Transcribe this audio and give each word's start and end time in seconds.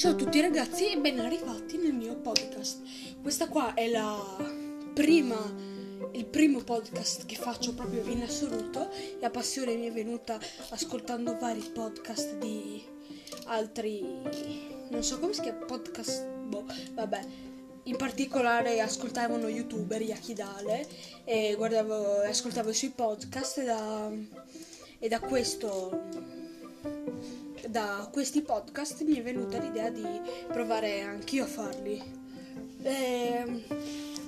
Ciao 0.00 0.12
a 0.12 0.14
tutti 0.14 0.40
ragazzi 0.40 0.92
e 0.92 0.98
ben 0.98 1.20
arrivati 1.20 1.76
nel 1.76 1.92
mio 1.92 2.16
podcast. 2.16 2.80
Questa 3.20 3.48
qua 3.48 3.74
è 3.74 3.86
prima, 4.94 5.36
il 6.12 6.24
primo 6.24 6.60
podcast 6.60 7.26
che 7.26 7.36
faccio 7.36 7.74
proprio 7.74 8.02
in 8.06 8.22
assoluto. 8.22 8.88
La 9.20 9.28
passione 9.28 9.76
mi 9.76 9.88
è 9.88 9.92
venuta 9.92 10.40
ascoltando 10.70 11.36
vari 11.36 11.60
podcast 11.60 12.38
di 12.38 12.82
altri, 13.48 14.00
non 14.88 15.02
so 15.02 15.18
come 15.18 15.34
si 15.34 15.42
chiama, 15.42 15.66
podcast, 15.66 16.26
boh, 16.46 16.64
vabbè. 16.94 17.20
In 17.82 17.96
particolare 17.96 18.80
ascoltavo 18.80 19.34
uno 19.34 19.48
youtuber, 19.48 20.00
Yakidale, 20.00 20.88
e 21.24 21.52
guardavo, 21.56 22.22
ascoltavo 22.22 22.70
i 22.70 22.74
suoi 22.74 22.92
podcast 22.92 23.58
e 23.58 23.64
da, 23.64 24.10
e 24.98 25.08
da 25.08 25.20
questo 25.20 26.39
da 27.70 28.08
questi 28.12 28.42
podcast 28.42 29.04
mi 29.04 29.14
è 29.14 29.22
venuta 29.22 29.58
l'idea 29.58 29.90
di 29.90 30.04
provare 30.48 31.02
anch'io 31.02 31.44
a 31.44 31.46
farli. 31.46 32.02
Eh, 32.82 33.64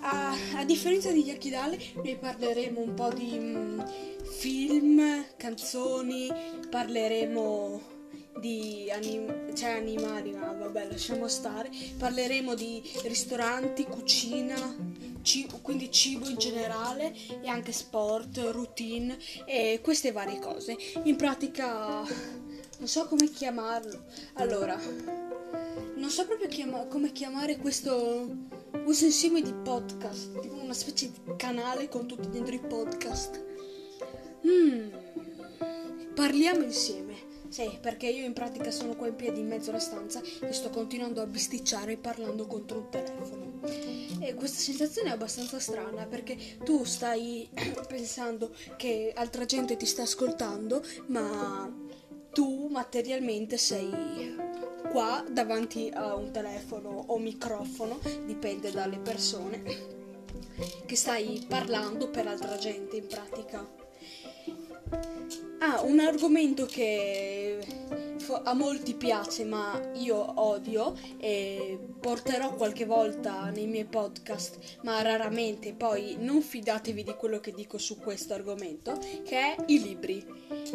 a, 0.00 0.36
a, 0.54 0.64
differenza 0.64 1.10
di 1.10 1.24
Yakidale, 1.24 1.76
noi 1.94 2.16
parleremo 2.16 2.80
un 2.80 2.94
po' 2.94 3.12
di 3.12 3.36
mm, 3.36 3.80
film, 4.22 5.24
canzoni, 5.36 6.28
parleremo 6.70 7.80
di 8.38 8.88
anim- 8.92 9.52
cioè 9.54 9.70
animali, 9.70 10.30
ma 10.32 10.52
vabbè, 10.52 10.86
lasciamo 10.88 11.26
stare. 11.26 11.68
Parleremo 11.98 12.54
di 12.54 12.80
ristoranti, 13.02 13.84
cucina, 13.86 14.54
cibo, 15.22 15.58
quindi 15.62 15.90
cibo 15.90 16.28
in 16.28 16.36
generale 16.36 17.12
e 17.42 17.48
anche 17.48 17.72
sport, 17.72 18.38
routine 18.52 19.18
e 19.46 19.80
queste 19.82 20.12
varie 20.12 20.38
cose. 20.38 20.76
In 21.04 21.16
pratica 21.16 22.04
non 22.78 22.88
so 22.88 23.06
come 23.06 23.30
chiamarlo. 23.30 24.04
Allora, 24.34 24.78
non 25.96 26.10
so 26.10 26.26
proprio 26.26 26.48
chiama- 26.48 26.86
come 26.86 27.12
chiamare 27.12 27.58
questo, 27.58 28.28
questo 28.84 29.04
insieme 29.04 29.40
di 29.40 29.52
podcast, 29.52 30.40
tipo 30.40 30.54
una 30.54 30.74
specie 30.74 31.10
di 31.10 31.36
canale 31.36 31.88
con 31.88 32.06
tutti 32.06 32.28
dentro 32.28 32.54
i 32.54 32.60
podcast. 32.60 33.44
Mm. 34.46 34.88
Parliamo 36.14 36.62
insieme. 36.62 37.30
Sì, 37.52 37.78
perché 37.82 38.08
io 38.08 38.24
in 38.24 38.32
pratica 38.32 38.70
sono 38.70 38.96
qua 38.96 39.08
in 39.08 39.14
piedi 39.14 39.40
in 39.40 39.46
mezzo 39.46 39.68
alla 39.68 39.78
stanza 39.78 40.22
e 40.40 40.52
sto 40.54 40.70
continuando 40.70 41.20
a 41.20 41.26
bisticciare 41.26 41.98
parlando 41.98 42.46
contro 42.46 42.78
un 42.78 42.88
telefono. 42.88 43.60
E 44.20 44.34
questa 44.34 44.58
sensazione 44.58 45.10
è 45.10 45.12
abbastanza 45.12 45.60
strana 45.60 46.06
perché 46.06 46.36
tu 46.64 46.84
stai 46.84 47.46
pensando 47.86 48.54
che 48.78 49.12
altra 49.14 49.44
gente 49.44 49.76
ti 49.76 49.84
sta 49.84 50.02
ascoltando, 50.02 50.82
ma 51.08 51.70
materialmente 52.82 53.58
sei 53.58 54.34
qua 54.90 55.24
davanti 55.30 55.88
a 55.94 56.16
un 56.16 56.32
telefono 56.32 57.04
o 57.06 57.18
microfono, 57.18 58.00
dipende 58.26 58.72
dalle 58.72 58.98
persone, 58.98 59.62
che 60.84 60.96
stai 60.96 61.46
parlando 61.48 62.10
per 62.10 62.26
altra 62.26 62.58
gente 62.58 62.96
in 62.96 63.06
pratica. 63.06 63.64
Ah, 65.60 65.82
un 65.82 66.00
argomento 66.00 66.66
che 66.66 67.81
a 68.34 68.54
molti 68.54 68.94
piace 68.94 69.44
ma 69.44 69.80
io 69.94 70.40
odio 70.40 70.94
e 71.18 71.78
porterò 72.00 72.54
qualche 72.54 72.84
volta 72.84 73.50
nei 73.50 73.66
miei 73.66 73.84
podcast 73.84 74.78
ma 74.82 75.00
raramente. 75.02 75.72
Poi 75.72 76.16
non 76.18 76.42
fidatevi 76.42 77.02
di 77.02 77.14
quello 77.14 77.40
che 77.40 77.52
dico 77.52 77.78
su 77.78 77.98
questo 77.98 78.34
argomento 78.34 78.98
che 79.24 79.36
è 79.36 79.56
i 79.66 79.82
libri. 79.82 80.24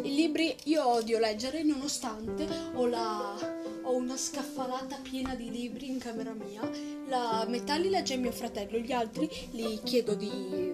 I 0.02 0.14
libri 0.14 0.54
io 0.64 0.86
odio 0.86 1.18
leggere 1.18 1.62
nonostante 1.62 2.46
ho, 2.74 2.86
la, 2.86 3.36
ho 3.82 3.94
una 3.94 4.16
scaffalata 4.16 4.98
piena 5.02 5.34
di 5.34 5.50
libri 5.50 5.88
in 5.88 5.98
camera 5.98 6.32
mia. 6.32 6.68
La 7.08 7.44
metà 7.48 7.76
li 7.76 7.88
legge 7.88 8.16
mio 8.16 8.32
fratello 8.32 8.78
gli 8.78 8.92
altri 8.92 9.28
li 9.52 9.80
chiedo 9.82 10.14
di 10.14 10.72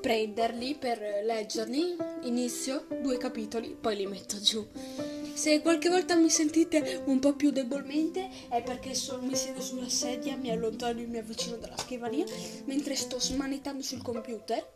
prenderli 0.00 0.74
per 0.74 0.98
leggerli. 1.24 1.96
Inizio 2.22 2.86
due 3.00 3.16
capitoli 3.16 3.76
poi 3.80 3.96
li 3.96 4.06
metto 4.06 4.40
giù 4.40 4.66
se 5.38 5.60
qualche 5.60 5.88
volta 5.88 6.16
mi 6.16 6.30
sentite 6.30 7.00
un 7.04 7.20
po' 7.20 7.34
più 7.34 7.52
debolmente 7.52 8.28
è 8.48 8.60
perché 8.60 8.92
so, 8.92 9.20
mi 9.22 9.36
siedo 9.36 9.60
sulla 9.60 9.88
sedia, 9.88 10.34
mi 10.34 10.50
allontano 10.50 10.98
e 10.98 11.06
mi 11.06 11.18
avvicino 11.18 11.56
dalla 11.56 11.78
scrivania 11.78 12.24
mentre 12.64 12.96
sto 12.96 13.20
smanettando 13.20 13.80
sul 13.84 14.02
computer. 14.02 14.68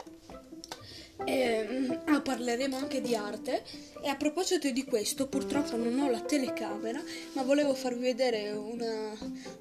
E, 1.24 2.00
ah, 2.06 2.20
parleremo 2.20 2.76
anche 2.76 3.00
di 3.00 3.14
arte 3.14 3.64
e 4.02 4.08
a 4.08 4.16
proposito 4.16 4.70
di 4.70 4.84
questo 4.84 5.28
purtroppo 5.28 5.76
non 5.76 5.98
ho 6.00 6.10
la 6.10 6.20
telecamera 6.20 7.00
ma 7.34 7.42
volevo 7.42 7.74
farvi 7.74 8.00
vedere 8.00 8.50
una, 8.50 9.12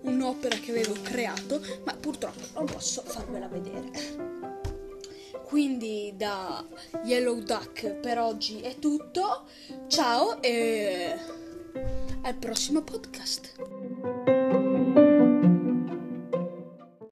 un'opera 0.01 0.55
che 0.55 0.71
avevo 0.71 0.95
creato 1.03 1.61
ma 1.83 1.93
purtroppo 1.93 2.41
non 2.53 2.65
posso 2.65 3.03
farvela 3.03 3.47
vedere 3.47 4.40
quindi 5.51 6.13
da 6.15 6.65
Yellow 7.03 7.41
Duck 7.41 7.95
per 7.95 8.17
oggi 8.19 8.61
è 8.61 8.75
tutto. 8.79 9.47
Ciao 9.87 10.41
e 10.41 11.13
al 12.21 12.35
prossimo 12.35 12.81
podcast. 12.81 13.70